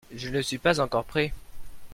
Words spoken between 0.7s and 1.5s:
encore prêt.